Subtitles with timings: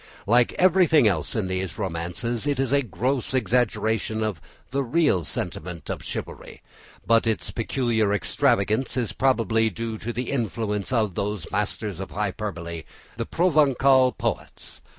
[0.25, 5.91] Like everything else in these romances, it is a gross exaggeration of the real sentiment
[5.91, 6.63] of chivalry,
[7.05, 12.81] but its peculiar extravagance is probably due to the influence of those masters of hyperbole,
[13.17, 14.81] the Provencal poets.